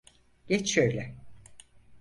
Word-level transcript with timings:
Geç 0.47 0.71
şöyle. 0.73 1.15